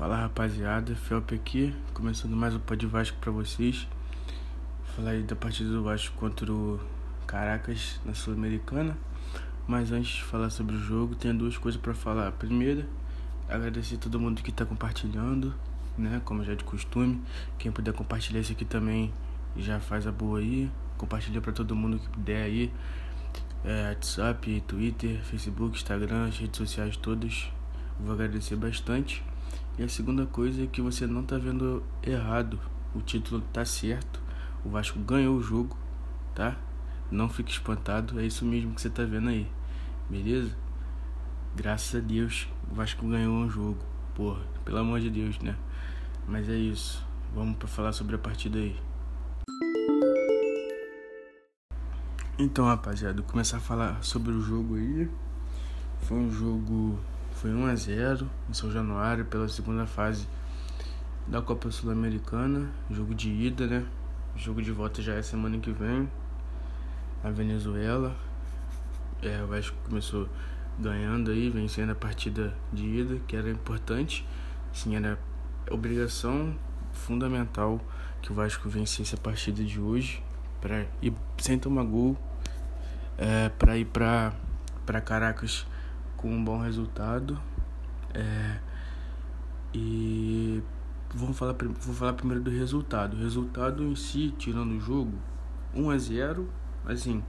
[0.00, 3.86] Fala rapaziada, Felpe aqui, começando mais um Pod Vasco pra vocês.
[4.96, 6.80] Falar aí da partida do Vasco contra o
[7.26, 8.96] Caracas na Sul-Americana.
[9.68, 12.32] Mas antes de falar sobre o jogo, tenho duas coisas para falar.
[12.32, 12.88] Primeira,
[13.46, 15.54] agradecer a todo mundo que tá compartilhando,
[15.98, 16.22] né?
[16.24, 17.22] Como já é de costume.
[17.58, 19.12] Quem puder compartilhar isso aqui também
[19.54, 20.70] já faz a boa aí.
[20.96, 22.72] Compartilha para todo mundo que puder aí.
[23.62, 27.52] É, WhatsApp, Twitter, Facebook, Instagram, as redes sociais todas.
[28.02, 29.22] Vou agradecer bastante.
[29.80, 32.60] E a segunda coisa é que você não tá vendo errado.
[32.94, 34.20] O título tá certo.
[34.62, 35.74] O Vasco ganhou o jogo,
[36.34, 36.54] tá?
[37.10, 39.48] Não fique espantado, é isso mesmo que você tá vendo aí.
[40.06, 40.54] Beleza?
[41.56, 43.78] Graças a Deus, o Vasco ganhou um jogo.
[44.14, 45.56] Porra, pelo amor de Deus, né?
[46.28, 47.02] Mas é isso.
[47.34, 48.78] Vamos para falar sobre a partida aí.
[52.38, 55.08] Então, rapaziada, começar a falar sobre o jogo aí.
[56.02, 57.00] Foi um jogo
[57.40, 60.28] foi 1 a 0 em São Januário pela segunda fase
[61.26, 63.86] da Copa Sul-Americana, jogo de ida, né?
[64.36, 66.06] jogo de volta já é semana que vem.
[67.24, 68.14] A Venezuela.
[69.22, 70.28] É, o Vasco começou
[70.78, 74.26] ganhando aí, vencendo a partida de ida, que era importante.
[74.70, 75.18] Sim, era
[75.70, 76.54] obrigação
[76.92, 77.80] fundamental
[78.20, 80.22] que o Vasco vencesse a partida de hoje
[80.60, 82.18] para ir sem tomar gol,
[83.16, 84.34] é, para ir para
[85.06, 85.66] Caracas
[86.20, 87.40] com um bom resultado.
[88.12, 88.58] É,
[89.72, 90.62] e
[91.14, 93.16] vamos falar, vou falar primeiro do resultado.
[93.16, 95.18] O resultado em si, tirando o jogo,
[95.74, 96.48] 1 a 0
[96.84, 97.22] assim,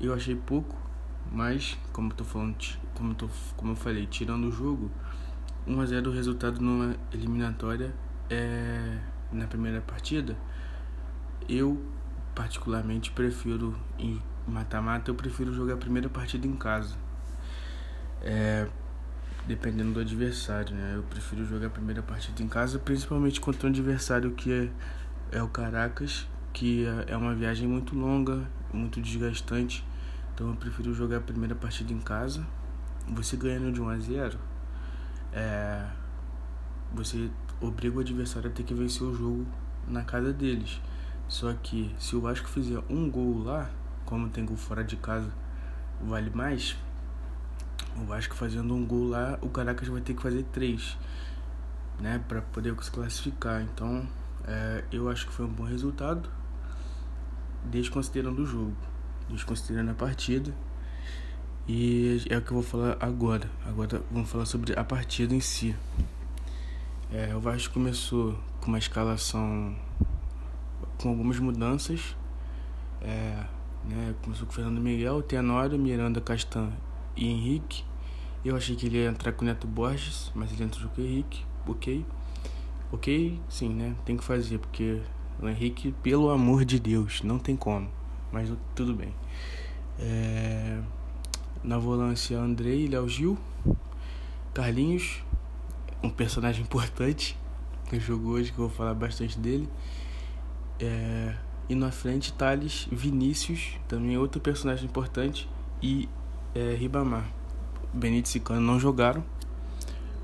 [0.00, 0.74] eu achei pouco,
[1.30, 2.56] mas como eu tô falando,
[2.94, 4.90] como tô, como eu falei, tirando o jogo,
[5.66, 7.94] 1 a 0 o resultado numa eliminatória
[8.30, 8.98] é
[9.30, 10.38] na primeira partida.
[11.46, 11.82] Eu
[12.34, 17.03] particularmente prefiro em mata-mata, eu prefiro jogar a primeira partida em casa.
[18.24, 18.66] É,
[19.46, 20.94] dependendo do adversário, né?
[20.96, 24.50] Eu prefiro jogar a primeira partida em casa, principalmente contra um adversário que
[25.30, 29.86] é, é o Caracas, que é, é uma viagem muito longa, muito desgastante.
[30.34, 32.46] Então eu prefiro jogar a primeira partida em casa.
[33.08, 34.38] Você ganhando de 1 a 0,
[35.30, 35.86] é,
[36.94, 37.28] você
[37.60, 39.46] obriga o adversário a ter que vencer o jogo
[39.86, 40.80] na casa deles.
[41.28, 43.70] Só que se o Vasco fizer um gol lá,
[44.06, 45.30] como tem gol fora de casa,
[46.00, 46.76] vale mais,
[48.00, 50.96] o Vasco fazendo um gol lá, o Caracas vai ter que fazer três,
[52.00, 53.62] né, para poder se classificar.
[53.62, 54.06] Então,
[54.46, 56.28] é, eu acho que foi um bom resultado,
[57.64, 58.76] desconsiderando o jogo,
[59.28, 60.54] desconsiderando a partida.
[61.66, 63.50] E é o que eu vou falar agora.
[63.64, 65.74] Agora vamos falar sobre a partida em si.
[67.10, 69.74] É, o Vasco começou com uma escalação
[70.98, 72.14] com algumas mudanças.
[73.00, 73.44] É,
[73.84, 76.70] né, começou com o Fernando Miguel, Tenório, Miranda, Castan
[77.16, 77.84] e Henrique.
[78.44, 81.04] Eu achei que ele ia entrar com o Neto Borges, mas ele entrou com o
[81.04, 81.44] Henrique.
[81.66, 82.04] Ok.
[82.92, 83.96] Ok, sim, né?
[84.04, 85.00] Tem que fazer, porque
[85.40, 87.88] o Henrique, pelo amor de Deus, não tem como.
[88.30, 89.14] Mas tudo bem.
[89.98, 90.80] É...
[91.62, 93.38] Na volância, Andrei, Léo Gil,
[94.52, 95.24] Carlinhos,
[96.02, 97.36] um personagem importante
[97.90, 99.68] no jogo hoje, que eu vou falar bastante dele.
[100.78, 101.34] É...
[101.68, 105.48] E na frente, Thales, Vinícius, também outro personagem importante.
[105.82, 106.08] E
[106.54, 107.24] é, Ribamar.
[107.92, 109.24] Benito e Cicano não jogaram.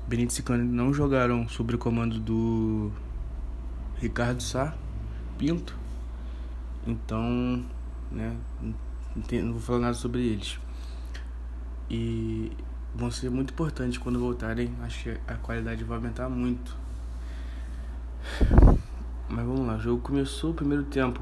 [0.07, 2.91] Benito e Cicano não jogaram sob o comando do
[3.97, 4.73] Ricardo Sá
[5.37, 5.77] Pinto.
[6.87, 7.63] Então,
[8.11, 8.35] né,
[9.15, 10.57] não vou falar nada sobre eles.
[11.89, 12.51] E
[12.95, 14.73] vão ser muito importantes quando voltarem.
[14.81, 16.77] Acho que a qualidade vai aumentar muito.
[19.29, 21.21] Mas vamos lá, o jogo começou o primeiro tempo.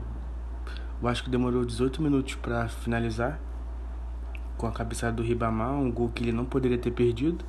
[1.02, 3.40] Eu acho que demorou 18 minutos para finalizar
[4.60, 7.46] com a cabeçada do Ribamar, um gol que ele não poderia ter perdido.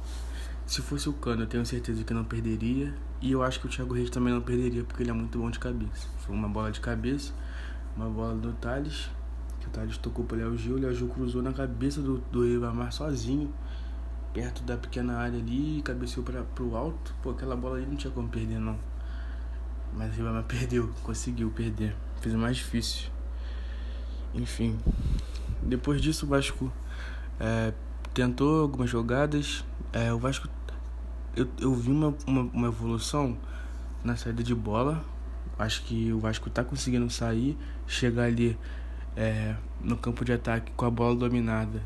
[0.64, 2.94] Se fosse o Cano, eu tenho certeza que não perderia.
[3.20, 5.50] E eu acho que o Thiago Reis também não perderia, porque ele é muito bom
[5.50, 6.06] de cabeça.
[6.20, 7.32] Foi uma bola de cabeça,
[7.96, 9.10] uma bola do Thales,
[9.58, 10.76] que o Thales tocou pro Léo Gil.
[10.76, 13.52] O Léo Gil cruzou na cabeça do, do Ribamar sozinho,
[14.32, 17.12] perto da pequena área ali, cabeceou para pro alto.
[17.20, 18.78] Pô, aquela bola ali não tinha como perder, não.
[19.96, 21.96] Mas o Ribamar perdeu, conseguiu perder.
[22.20, 23.10] Fez o mais difícil.
[24.32, 24.78] Enfim.
[25.62, 26.72] Depois disso, o Vasco
[27.38, 27.72] é,
[28.14, 29.64] tentou algumas jogadas.
[29.92, 30.48] É, o Vasco,
[31.36, 33.36] eu, eu vi uma, uma, uma, evolução
[34.02, 35.04] na saída de bola.
[35.58, 38.58] Acho que o Vasco está conseguindo sair, chegar ali
[39.16, 41.82] é, no campo de ataque com a bola dominada,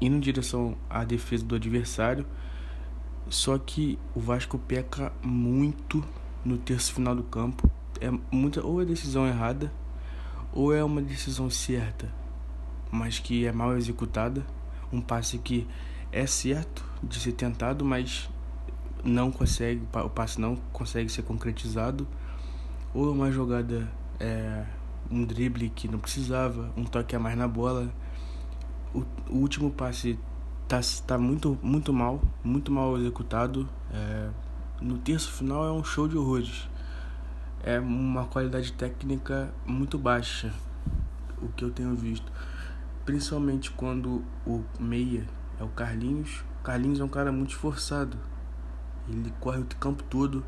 [0.00, 2.26] indo em direção à defesa do adversário.
[3.28, 6.02] Só que o Vasco peca muito
[6.42, 7.70] no terço final do campo.
[8.00, 9.70] É muita ou é decisão errada
[10.52, 12.12] ou é uma decisão certa,
[12.90, 14.44] mas que é mal executada
[14.92, 15.66] um passe que
[16.10, 18.28] é certo de ser tentado, mas
[19.04, 22.06] não consegue, o passe não consegue ser concretizado,
[22.94, 23.88] ou uma jogada,
[24.18, 24.64] é,
[25.10, 27.92] um drible que não precisava, um toque a mais na bola.
[28.94, 30.18] O, o último passe
[30.66, 33.68] tá, tá muito, muito mal, muito mal executado.
[33.92, 34.30] É,
[34.80, 36.68] no terço final é um show de horrores.
[37.62, 40.52] É uma qualidade técnica muito baixa,
[41.42, 42.30] o que eu tenho visto.
[43.08, 45.26] Principalmente quando o meia
[45.58, 46.44] é o Carlinhos.
[46.60, 48.18] O Carlinhos é um cara muito esforçado.
[49.08, 50.44] Ele corre o campo todo,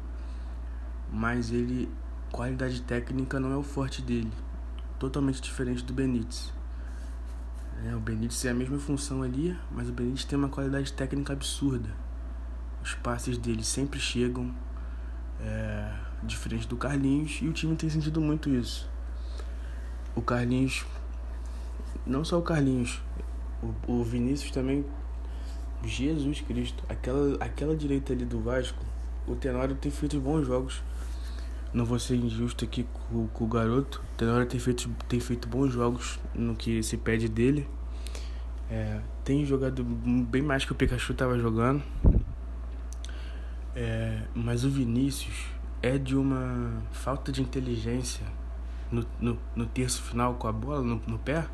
[1.11, 1.91] mas ele
[2.31, 4.31] qualidade técnica não é o forte dele.
[4.99, 6.53] Totalmente diferente do Benítez.
[7.83, 11.33] É, o Benítez é a mesma função ali, mas o Benítez tem uma qualidade técnica
[11.33, 11.89] absurda.
[12.85, 14.55] Os passes dele sempre chegam,
[15.41, 18.87] é, diferente do Carlinhos, e o time tem sentido muito isso.
[20.15, 20.85] O Carlinhos,
[22.07, 23.03] não só o Carlinhos,
[23.63, 24.85] o, o Vinícius também
[25.85, 28.85] Jesus Cristo, aquela, aquela direita ali do Vasco,
[29.27, 30.83] o Tenório tem feito bons jogos.
[31.73, 34.03] Não vou ser injusto aqui com, com o garoto.
[34.13, 37.69] O Tenório tem feito, tem feito bons jogos no que se pede dele.
[38.69, 41.83] É, tem jogado bem mais que o Pikachu estava jogando.
[43.75, 45.47] É, mas o Vinícius
[45.81, 48.27] é de uma falta de inteligência
[48.91, 51.47] no, no, no terço final com a bola no, no pé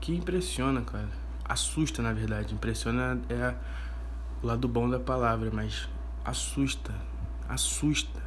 [0.00, 2.54] que impressiona, cara assusta na verdade.
[2.54, 3.54] Impressiona é
[4.42, 5.88] o lado bom da palavra, mas
[6.24, 6.92] assusta,
[7.48, 8.20] assusta.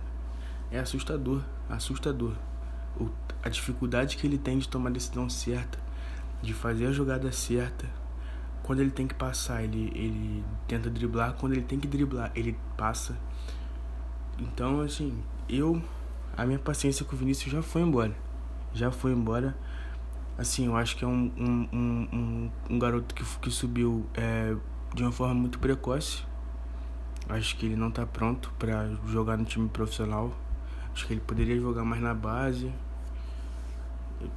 [0.71, 2.33] É assustador, assustador.
[2.99, 3.09] O,
[3.43, 5.79] a dificuldade que ele tem de tomar a decisão certa,
[6.41, 7.87] de fazer a jogada certa.
[8.63, 11.33] Quando ele tem que passar, ele, ele tenta driblar.
[11.33, 13.17] Quando ele tem que driblar, ele passa.
[14.37, 15.81] Então, assim, eu.
[16.37, 18.15] A minha paciência com o Vinícius já foi embora.
[18.73, 19.57] Já foi embora
[20.39, 24.55] assim, eu acho que é um, um, um, um garoto que, que subiu é,
[24.95, 26.23] de uma forma muito precoce.
[27.27, 30.33] Acho que ele não está pronto para jogar no time profissional.
[30.93, 32.71] Acho que ele poderia jogar mais na base.
[34.21, 34.29] Eu,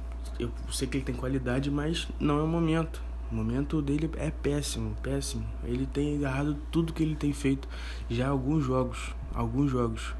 [0.47, 3.01] eu sei que ele tem qualidade, mas não é o momento.
[3.31, 5.45] O momento dele é péssimo, péssimo.
[5.63, 7.67] Ele tem errado tudo que ele tem feito
[8.09, 10.13] já alguns jogos, alguns jogos.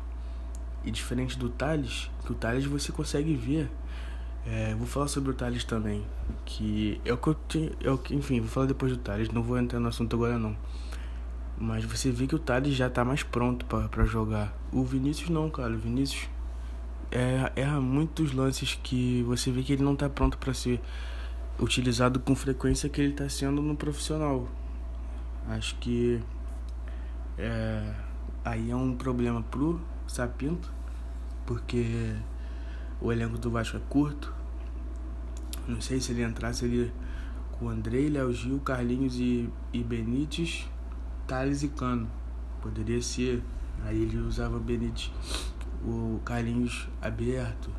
[0.83, 3.69] E diferente do Thales, que o Thales você consegue ver
[4.45, 6.05] é, vou falar sobre o Thales também,
[6.45, 9.57] que é o que eu tinha, é enfim, vou falar depois do Thales, não vou
[9.57, 10.55] entrar no assunto agora não.
[11.57, 14.53] Mas você vê que o Thales já tá mais pronto para jogar.
[14.71, 16.27] O Vinícius não, cara, o Vinícius
[17.11, 20.81] é, erra muitos lances que você vê que ele não tá pronto para ser
[21.59, 24.47] utilizado com frequência que ele tá sendo no profissional.
[25.47, 26.19] Acho que
[27.37, 27.93] é,
[28.43, 30.71] aí é um problema pro Sapinto,
[31.45, 32.15] porque
[33.03, 34.33] o elenco do Vasco é curto.
[35.67, 36.91] Não sei se ele entrasse ali
[37.51, 40.67] com Andrei, Léo Gil, Carlinhos e, e Benítez,
[41.27, 42.09] Thales e Cano.
[42.61, 43.43] Poderia ser.
[43.83, 45.11] Aí ele usava o Benítez,
[45.85, 47.69] o Carlinhos aberto,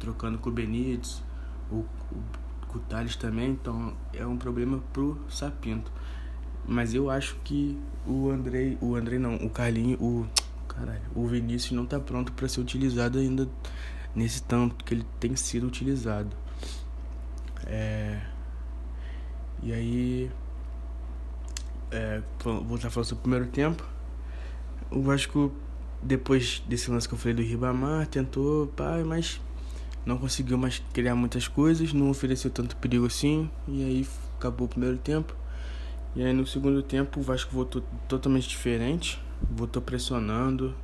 [0.00, 1.22] trocando com o Benítez,
[1.70, 1.86] o, o,
[2.66, 3.50] com o Thales também.
[3.50, 5.92] Então é um problema pro Sapinto.
[6.66, 10.26] Mas eu acho que o Andrei, o Andrei não, o Carlinhos, o
[10.66, 13.48] caralho, o Vinícius não tá pronto para ser utilizado ainda
[14.16, 16.34] nesse tanto que ele tem sido utilizado.
[17.66, 18.18] É,
[19.62, 20.30] e aí,
[21.90, 23.84] é, vou estar falando sobre o primeiro tempo.
[24.90, 25.52] O Vasco,
[26.02, 29.40] depois desse lance que eu falei do Ribamar, tentou, pai, mas
[30.06, 34.08] não conseguiu mais criar muitas coisas, não ofereceu tanto perigo assim, e aí
[34.38, 35.34] acabou o primeiro tempo.
[36.14, 40.74] E aí no segundo tempo o Vasco voltou totalmente diferente, voltou pressionando,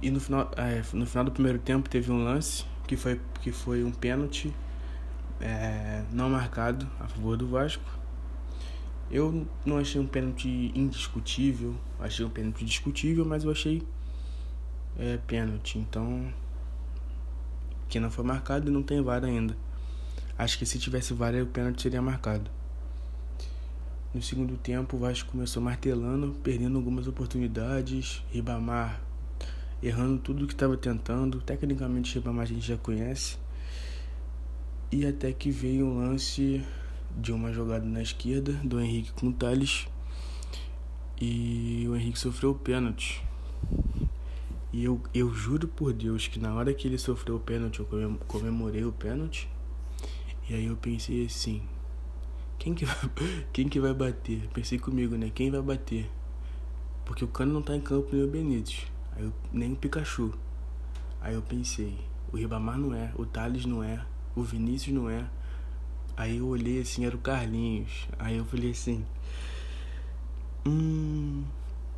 [0.00, 3.50] e no final, é, no final do primeiro tempo teve um lance que foi, que
[3.50, 4.54] foi um pênalti
[5.40, 7.84] é, não marcado a favor do Vasco.
[9.10, 13.82] Eu não achei um pênalti indiscutível, achei um pênalti discutível, mas eu achei
[14.98, 15.78] é, pênalti.
[15.78, 16.32] Então,
[17.88, 19.56] que não foi marcado e não tem VAR ainda.
[20.36, 22.50] Acho que se tivesse VAR, o pênalti seria marcado.
[24.14, 28.22] No segundo tempo, o Vasco começou martelando, perdendo algumas oportunidades.
[28.30, 29.00] Ribamar
[29.82, 31.40] errando tudo que estava tentando.
[31.40, 33.38] Tecnicamente, Ribamar a gente já conhece.
[34.90, 36.64] E até que veio um lance
[37.16, 39.86] de uma jogada na esquerda do Henrique com o Thales.
[41.20, 43.22] E o Henrique sofreu o pênalti.
[44.72, 48.18] E eu, eu juro por Deus que na hora que ele sofreu o pênalti, eu
[48.26, 49.48] comemorei o pênalti.
[50.48, 51.62] E aí eu pensei assim:
[52.58, 52.96] quem que vai,
[53.52, 54.48] quem que vai bater?
[54.52, 55.30] Pensei comigo, né?
[55.34, 56.08] Quem vai bater?
[57.04, 58.86] Porque o Cano não tá em campo nem o Benítez.
[59.18, 60.32] Aí eu, nem o Pikachu.
[61.20, 61.98] Aí eu pensei,
[62.32, 64.00] o Ribamar não é, o Thales não é,
[64.36, 65.28] o Vinícius não é.
[66.16, 68.06] Aí eu olhei assim, era o Carlinhos.
[68.18, 69.04] Aí eu falei assim.
[70.64, 71.44] Hum.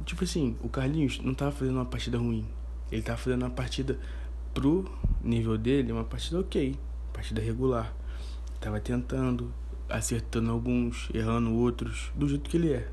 [0.05, 2.47] Tipo assim, o Carlinhos não tava fazendo uma partida ruim.
[2.91, 3.99] Ele tava fazendo uma partida
[4.55, 4.91] pro
[5.23, 6.75] nível dele, uma partida ok.
[7.13, 7.95] Partida regular.
[8.61, 9.53] Tava tentando,
[9.89, 12.91] acertando alguns, errando outros, do jeito que ele é.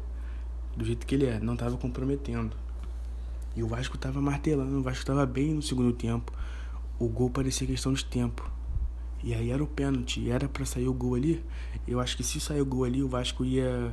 [0.75, 2.66] Do jeito que ele é, não tava comprometendo.
[3.57, 6.31] E o Vasco tava martelando, o Vasco tava bem no segundo tempo.
[6.99, 8.47] O gol parecia questão de tempo.
[9.23, 11.43] E aí era o pênalti, era para sair o gol ali.
[11.87, 13.91] Eu acho que se sair o gol ali, o Vasco ia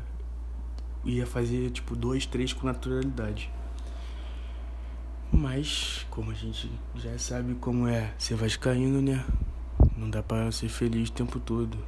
[1.03, 3.51] ia fazer tipo dois, três com naturalidade.
[5.33, 9.25] Mas, como a gente já sabe como é ser vascaíno, né?
[9.97, 11.79] Não dá para ser feliz o tempo todo.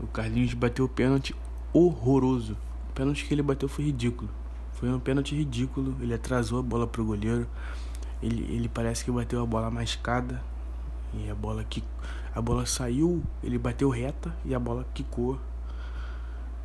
[0.00, 1.36] O Carlinhos bateu o pênalti
[1.72, 2.58] horroroso.
[2.90, 4.41] O pênalti que ele bateu foi ridículo.
[4.82, 5.96] Foi um pênalti ridículo.
[6.00, 7.46] Ele atrasou a bola pro goleiro.
[8.20, 10.42] Ele, ele parece que bateu a bola mascada.
[11.14, 11.84] E a bola que
[12.34, 15.38] a bola saiu, ele bateu reta e a bola quicou.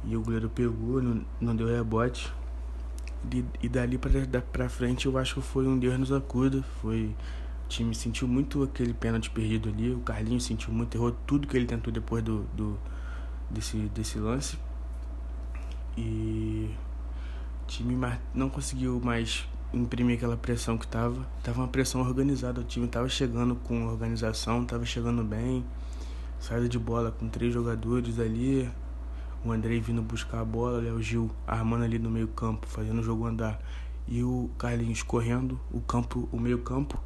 [0.04, 2.34] E o goleiro pegou, não, não deu rebote.
[3.32, 6.64] E, e dali pra frente eu acho que foi um Deus nos acuda.
[6.82, 7.16] Foi.
[7.66, 9.94] O time sentiu muito aquele pênalti perdido ali.
[9.94, 12.80] O Carlinhos sentiu muito, errou tudo que ele tentou depois do, do
[13.48, 14.58] desse, desse lance.
[15.96, 16.74] E
[17.68, 17.96] time
[18.34, 21.28] não conseguiu mais imprimir aquela pressão que tava.
[21.44, 25.64] Tava uma pressão organizada, o time tava chegando com organização, tava chegando bem.
[26.40, 28.70] Saída de bola com três jogadores ali.
[29.44, 33.00] O Andrei vindo buscar a bola, o Léo Gil armando ali no meio campo, fazendo
[33.00, 33.62] o jogo andar.
[34.08, 36.98] E o Carlinhos correndo o campo, o meio campo,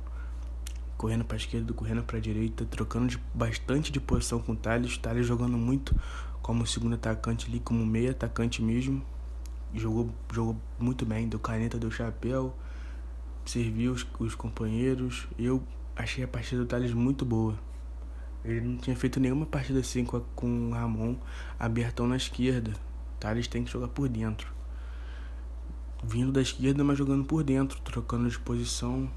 [0.97, 4.97] correndo para esquerda, correndo para direita, trocando de, bastante de posição com o Thales.
[4.97, 5.95] Thales jogando muito
[6.41, 9.03] como segundo atacante ali, como meio atacante mesmo.
[9.73, 12.55] Jogou, jogou muito bem, deu caneta, deu chapéu,
[13.45, 15.27] serviu os, os companheiros.
[15.37, 15.63] Eu
[15.95, 17.57] achei a partida do Thales muito boa.
[18.43, 21.15] Ele não tinha feito nenhuma partida assim com, a, com o Ramon
[21.59, 22.73] abertão na esquerda.
[23.19, 24.51] Thales tem que jogar por dentro.
[26.03, 29.09] Vindo da esquerda, mas jogando por dentro, trocando de posição,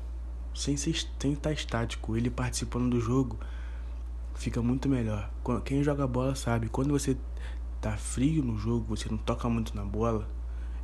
[0.55, 2.17] sem, ser, sem estar estático.
[2.17, 3.39] Ele participando do jogo
[4.35, 5.31] fica muito melhor.
[5.65, 7.17] Quem joga bola sabe, quando você
[7.81, 10.29] tá frio no jogo, você não toca muito na bola,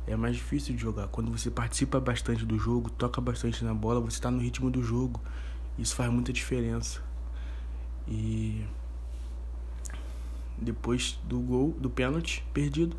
[0.07, 1.07] é mais difícil de jogar.
[1.07, 4.81] Quando você participa bastante do jogo, toca bastante na bola, você está no ritmo do
[4.83, 5.21] jogo.
[5.77, 7.01] Isso faz muita diferença.
[8.07, 8.65] E
[10.57, 12.95] depois do gol, do pênalti perdido,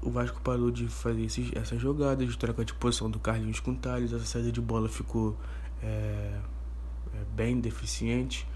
[0.00, 3.74] o Vasco parou de fazer esses, essas jogadas, de troca de posição do Carlinhos com
[3.74, 4.12] Thales.
[4.12, 5.36] Essa saída de bola ficou
[5.82, 6.40] é,
[7.14, 8.46] é, bem deficiente.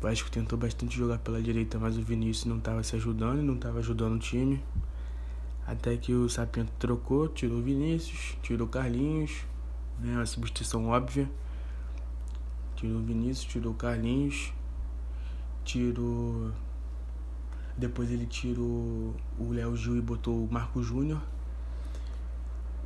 [0.00, 3.42] O Vasco tentou bastante jogar pela direita, mas o Vinícius não estava se ajudando e
[3.42, 4.62] não estava ajudando o time.
[5.66, 9.46] Até que o Sapento trocou, tirou o Vinícius, tirou o Carlinhos,
[9.98, 11.30] né, uma substituição óbvia.
[12.76, 14.52] Tirou o Vinícius, tirou o Carlinhos,
[15.64, 16.50] tirou.
[17.78, 21.22] Depois ele tirou o Léo Gil e botou o Marco Júnior.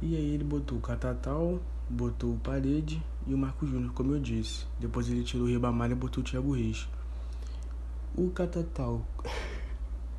[0.01, 4.21] E aí ele botou o Catatal, botou o Parede e o Marco Júnior, como eu
[4.21, 4.67] disse.
[4.79, 6.89] Depois ele tirou o Ribamar e botou o Thiago Reis.
[8.15, 9.05] O Catatal.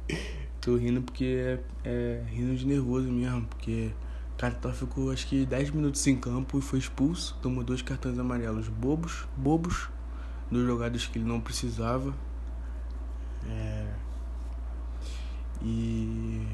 [0.62, 3.92] Tô rindo porque é, é, rindo de nervoso mesmo, porque
[4.34, 8.20] o Catatal ficou acho que 10 minutos em campo e foi expulso, tomou dois cartões
[8.20, 9.90] amarelos bobos, bobos,
[10.52, 12.14] dos jogadas que ele não precisava.
[13.48, 13.94] É,
[15.62, 16.46] e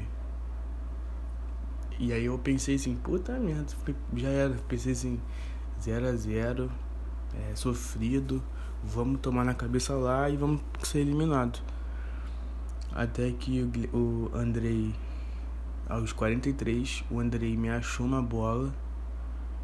[1.98, 3.72] e aí eu pensei assim, puta merda,
[4.14, 5.18] já era, pensei assim,
[5.80, 6.70] 0 a 0
[7.34, 8.42] é, sofrido,
[8.84, 11.62] vamos tomar na cabeça lá e vamos ser eliminados.
[12.96, 13.60] Até que
[13.92, 14.94] o, o Andrei,
[15.86, 18.74] aos 43, o Andrei me achou uma bola.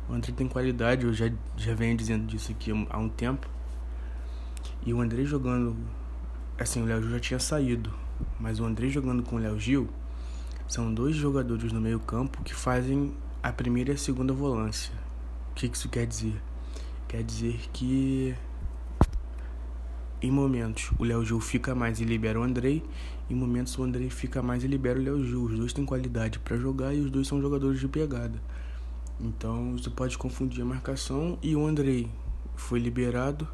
[0.06, 3.48] O Andrei tem qualidade, eu já, já venho dizendo disso aqui há um tempo.
[4.84, 5.74] E o Andrei jogando.
[6.58, 7.90] Assim, o Léo Gil já tinha saído.
[8.38, 9.88] Mas o Andrei jogando com o Léo Gil
[10.68, 14.92] são dois jogadores no meio-campo que fazem a primeira e a segunda volância.
[15.52, 16.38] O que isso quer dizer?
[17.08, 18.36] Quer dizer que
[20.22, 22.82] em momentos o Léo Gil fica mais e libera o Andrei,
[23.32, 25.44] em momentos o Andrei fica mais e libera o Léo Gil.
[25.44, 28.40] Os dois têm qualidade para jogar e os dois são jogadores de pegada.
[29.18, 32.10] Então você pode confundir a marcação e o Andrei
[32.54, 33.48] foi liberado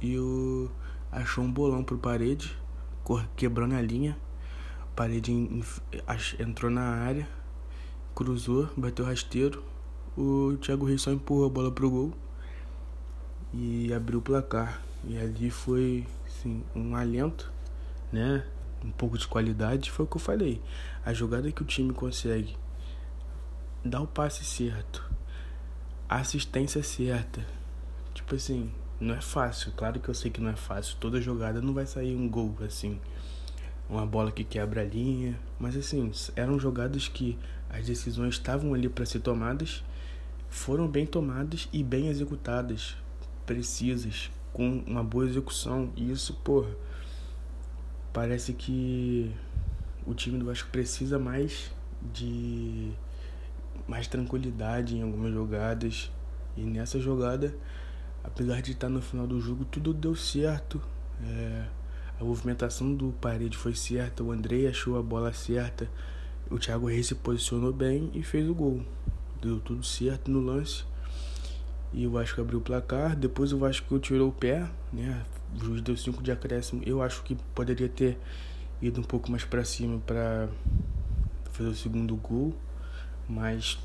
[0.00, 0.70] e o
[1.12, 2.56] achou um bolão pro parede,
[3.36, 4.16] quebrando a linha.
[4.96, 5.32] Parede
[6.38, 7.28] entrou na área,
[8.14, 9.62] cruzou, bateu rasteiro.
[10.16, 12.12] O Thiago Reis só empurrou a bola pro gol
[13.52, 14.82] e abriu o placar.
[15.04, 16.06] E ali foi
[16.74, 17.52] um alento,
[18.12, 18.44] né?
[18.84, 20.60] Um pouco de qualidade, foi o que eu falei.
[21.04, 22.56] A jogada que o time consegue
[23.84, 25.04] dar o passe certo,
[26.08, 27.44] a assistência certa.
[28.14, 28.70] Tipo assim,
[29.00, 29.72] não é fácil.
[29.72, 30.96] Claro que eu sei que não é fácil.
[30.98, 33.00] Toda jogada não vai sair um gol assim.
[33.88, 35.38] Uma bola que quebra a linha.
[35.58, 37.38] Mas assim, eram jogadas que
[37.70, 39.82] as decisões estavam ali para ser tomadas
[40.48, 42.96] foram bem tomadas e bem executadas,
[43.44, 45.92] precisas, com uma boa execução.
[45.96, 46.70] E isso, porra,
[48.18, 49.32] parece que
[50.04, 51.70] o time do Vasco precisa mais
[52.12, 52.90] de
[53.86, 56.10] mais tranquilidade em algumas jogadas.
[56.56, 57.54] E nessa jogada,
[58.24, 60.82] apesar de estar no final do jogo, tudo deu certo.
[61.22, 61.64] É,
[62.20, 65.88] a movimentação do parede foi certa, o Andrei achou a bola certa,
[66.50, 68.84] o Thiago Reis se posicionou bem e fez o gol.
[69.40, 70.84] Deu tudo certo no lance.
[71.92, 73.16] E o Vasco abriu o placar.
[73.16, 75.24] Depois o Vasco tirou o pé, né?
[75.54, 76.82] O juiz deu 5 de acréscimo.
[76.84, 78.18] Eu acho que poderia ter
[78.80, 80.48] ido um pouco mais para cima para
[81.52, 82.54] fazer o segundo gol,
[83.28, 83.78] mas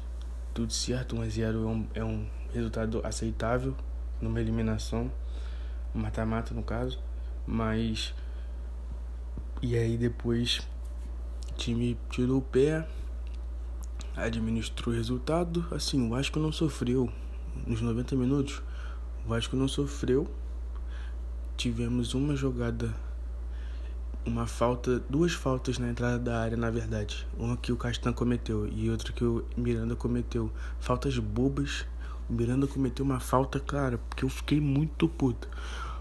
[0.53, 3.75] tudo certo, 1 a 0 é um, é um resultado aceitável
[4.21, 5.11] numa eliminação,
[5.93, 6.99] mata-mata no caso,
[7.47, 8.13] mas
[9.61, 10.59] e aí depois
[11.51, 12.87] o time tirou o pé,
[14.15, 17.11] administrou o resultado, assim, o Vasco não sofreu
[17.65, 18.61] nos 90 minutos,
[19.25, 20.29] o Vasco não sofreu.
[21.55, 22.93] Tivemos uma jogada
[24.25, 27.27] uma falta, duas faltas na entrada da área, na verdade.
[27.37, 30.51] Uma que o Castan cometeu e outra que o Miranda cometeu.
[30.79, 31.85] Faltas bobas.
[32.29, 35.47] O Miranda cometeu uma falta, cara, porque eu fiquei muito puto.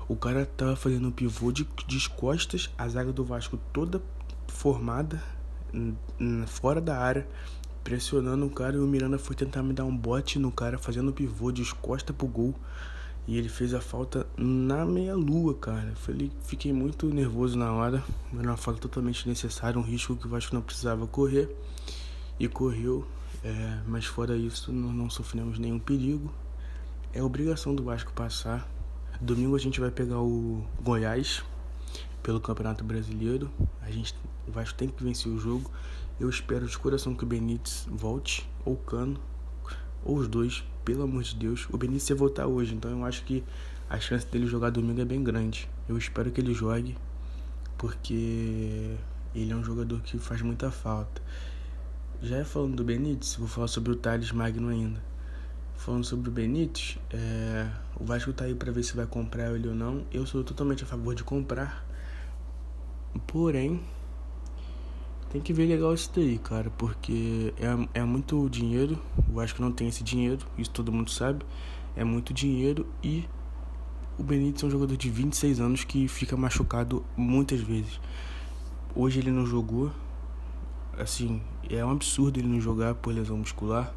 [0.08, 4.00] O cara tava fazendo um pivô de, de costas, a zaga do Vasco toda
[4.46, 5.22] formada,
[6.46, 7.26] fora da área,
[7.82, 8.76] pressionando o cara.
[8.76, 12.14] E o Miranda foi tentar me dar um bote no cara, fazendo pivô de costas
[12.14, 12.54] pro gol.
[13.26, 15.92] E ele fez a falta na meia-lua, cara.
[15.94, 18.02] Falei, fiquei muito nervoso na hora.
[18.32, 21.48] Era uma falta totalmente necessária, um risco que o Vasco não precisava correr.
[22.38, 23.06] E correu.
[23.44, 26.32] É, mas fora isso, nós não sofremos nenhum perigo.
[27.12, 28.68] É obrigação do Vasco passar.
[29.20, 31.44] Domingo a gente vai pegar o Goiás
[32.22, 33.50] pelo Campeonato Brasileiro.
[33.82, 34.14] A gente,
[34.48, 35.70] o Vasco tem que vencer o jogo.
[36.22, 39.20] Eu espero de coração que o Benítez volte, ou Cano,
[40.04, 41.66] ou os dois, pelo amor de Deus.
[41.68, 43.42] O Benítez ia voltar hoje, então eu acho que
[43.90, 45.68] a chance dele jogar domingo é bem grande.
[45.88, 46.96] Eu espero que ele jogue,
[47.76, 48.94] porque
[49.34, 51.20] ele é um jogador que faz muita falta.
[52.22, 55.02] Já falando do Benítez, vou falar sobre o Thales Magno ainda.
[55.74, 57.68] Falando sobre o Benítez, é,
[57.98, 60.06] o Vasco tá aí para ver se vai comprar ele ou não.
[60.12, 61.84] Eu sou totalmente a favor de comprar.
[63.26, 63.82] Porém,
[65.32, 68.98] tem que ver legal isso daí, cara, porque é, é muito dinheiro.
[69.30, 71.42] O Vasco não tem esse dinheiro, isso todo mundo sabe.
[71.96, 73.24] É muito dinheiro e
[74.18, 77.98] o Benítez é um jogador de 26 anos que fica machucado muitas vezes.
[78.94, 79.90] Hoje ele não jogou.
[80.98, 81.40] Assim,
[81.70, 83.90] é um absurdo ele não jogar por lesão muscular.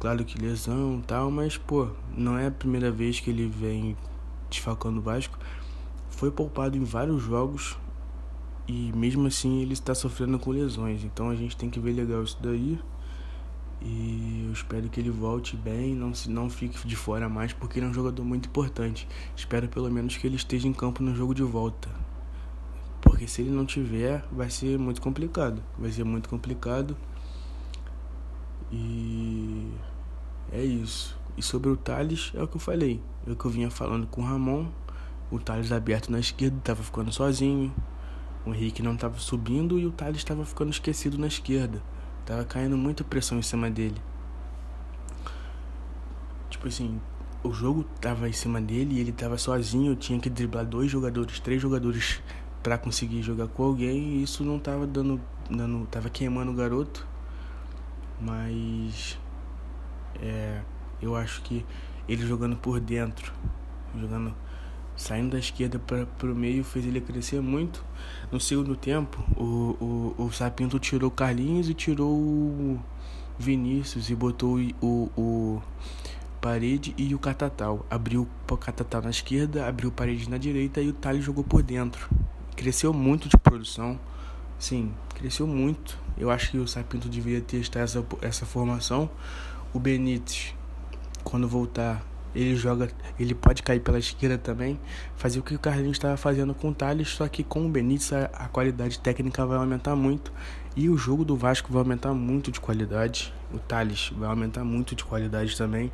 [0.00, 3.94] Claro que lesão e tal, mas pô, não é a primeira vez que ele vem
[4.48, 5.38] desfalcando o Vasco.
[6.08, 7.76] Foi poupado em vários jogos,
[8.66, 11.04] e mesmo assim ele está sofrendo com lesões.
[11.04, 12.78] Então a gente tem que ver legal isso daí.
[13.82, 17.78] E eu espero que ele volte bem, não se não fique de fora mais, porque
[17.78, 19.06] ele é um jogador muito importante.
[19.36, 21.88] Espero pelo menos que ele esteja em campo no jogo de volta.
[23.02, 25.62] Porque se ele não tiver, vai ser muito complicado.
[25.78, 26.96] Vai ser muito complicado.
[28.72, 29.70] E
[30.50, 31.18] é isso.
[31.36, 33.02] E sobre o Thales, é o que eu falei.
[33.26, 34.66] É o que eu vinha falando com o Ramon.
[35.30, 37.74] O Thales aberto na esquerda, tava ficando sozinho.
[38.46, 41.82] O Henrique não estava subindo e o Thales estava ficando esquecido na esquerda.
[42.26, 44.00] Tava caindo muita pressão em cima dele.
[46.50, 47.00] Tipo assim,
[47.42, 51.40] o jogo tava em cima dele e ele tava sozinho, tinha que driblar dois jogadores,
[51.40, 52.22] três jogadores
[52.62, 57.06] para conseguir jogar com alguém e isso não tava dando, dando tava queimando o garoto.
[58.20, 59.18] Mas
[60.20, 60.62] é,
[61.02, 61.64] eu acho que
[62.08, 63.32] ele jogando por dentro,
[63.98, 64.34] jogando
[64.96, 67.84] saindo da esquerda para o meio fez ele crescer muito.
[68.30, 72.80] No segundo tempo, o, o, o Sapinto tirou o Carlinhos e tirou o
[73.38, 75.62] Vinícius e botou o, o
[76.40, 77.84] Parede e o Catatal.
[77.90, 81.62] Abriu o Catatal na esquerda, abriu o Parede na direita e o Thales jogou por
[81.62, 82.08] dentro.
[82.56, 83.98] Cresceu muito de produção.
[84.58, 85.98] Sim, cresceu muito.
[86.16, 89.10] Eu acho que o Sapinto deveria testar essa, essa formação.
[89.72, 90.54] O Benítez,
[91.24, 92.04] quando voltar,
[92.34, 94.78] ele joga, ele pode cair pela esquerda também,
[95.16, 98.12] fazer o que o Carlinhos estava fazendo com o Thales, só que com o Benítez
[98.12, 100.32] a, a, qualidade técnica vai aumentar muito
[100.76, 103.32] e o jogo do Vasco vai aumentar muito de qualidade.
[103.52, 105.92] O Thales vai aumentar muito de qualidade também,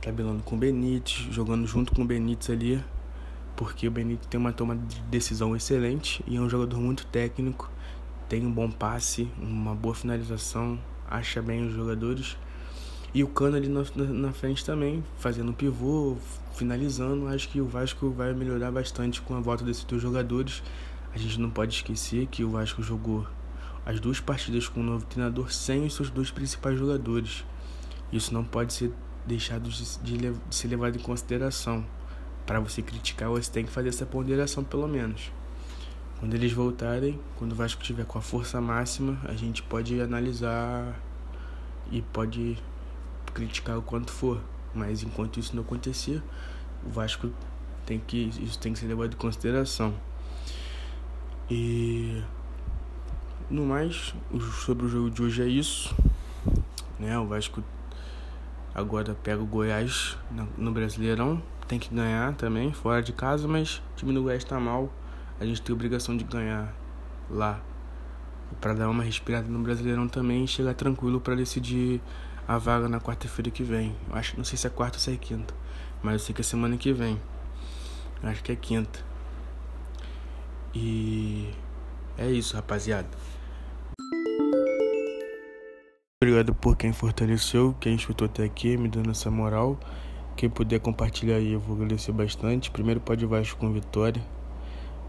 [0.00, 2.82] tabelando com o Benítez, jogando junto com o Benítez ali,
[3.56, 7.70] porque o Benítez tem uma toma de decisão excelente e é um jogador muito técnico,
[8.28, 10.78] tem um bom passe, uma boa finalização,
[11.10, 12.36] acha bem os jogadores.
[13.14, 16.16] E o Cano ali na, na, frente também, fazendo pivô,
[16.52, 17.28] finalizando.
[17.28, 20.64] Acho que o Vasco vai melhorar bastante com a volta desses dois jogadores.
[21.14, 23.24] A gente não pode esquecer que o Vasco jogou
[23.86, 27.44] as duas partidas com o novo treinador sem os seus dois principais jogadores.
[28.12, 28.92] Isso não pode ser
[29.24, 31.86] deixados de, de, de ser levado em consideração.
[32.44, 35.30] Para você criticar, você tem que fazer essa ponderação pelo menos.
[36.18, 41.00] Quando eles voltarem, quando o Vasco tiver com a força máxima, a gente pode analisar
[41.92, 42.58] e pode
[43.34, 44.40] criticar o quanto for.
[44.72, 46.22] Mas enquanto isso não acontecer,
[46.84, 47.30] o Vasco
[47.84, 49.94] tem que isso tem que ser levado em consideração.
[51.50, 52.22] E
[53.50, 54.14] no mais,
[54.64, 55.94] sobre o jogo de hoje é isso.
[56.98, 57.18] Né?
[57.18, 57.62] O Vasco
[58.74, 60.16] agora pega o Goiás
[60.56, 61.42] no Brasileirão.
[61.68, 64.92] Tem que ganhar também, fora de casa, mas o time do Goiás está mal.
[65.40, 66.74] A gente tem a obrigação de ganhar
[67.30, 67.60] lá.
[68.60, 72.00] para dar uma respirada no Brasileirão também e chegar tranquilo para decidir
[72.46, 73.94] a vaga na quarta-feira que vem.
[74.08, 75.54] Eu acho, não sei se é quarta ou se é quinta,
[76.02, 77.20] mas eu sei que é semana que vem.
[78.22, 79.00] Eu acho que é quinta.
[80.74, 81.50] E
[82.18, 83.08] é isso, rapaziada.
[86.22, 89.78] Obrigado por quem fortaleceu, quem escutou até aqui, me dando essa moral.
[90.36, 92.70] Quem puder compartilhar aí, eu vou agradecer bastante.
[92.70, 94.22] Primeiro pode Vasco com vitória.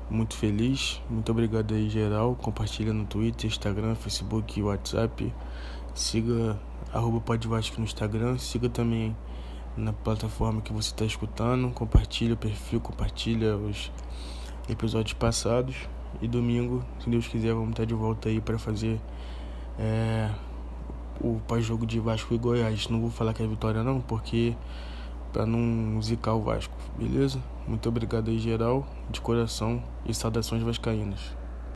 [0.09, 1.01] Muito feliz.
[1.09, 2.35] Muito obrigado aí, geral.
[2.35, 5.33] Compartilha no Twitter, Instagram, Facebook WhatsApp.
[5.95, 6.59] Siga
[6.95, 8.37] arroba Pode Vasco no Instagram.
[8.37, 9.15] Siga também
[9.75, 11.69] na plataforma que você está escutando.
[11.73, 13.91] Compartilha o perfil, compartilha os
[14.69, 15.75] episódios passados.
[16.21, 19.01] E domingo, se Deus quiser, vamos estar de volta aí para fazer
[19.77, 20.31] é,
[21.19, 22.87] o pós-jogo de Vasco e Goiás.
[22.87, 24.55] Não vou falar que é vitória não, porque
[25.33, 27.43] para não zicar o Vasco, beleza?
[27.67, 31.35] Muito obrigado aí geral, de coração e saudações vascaínas.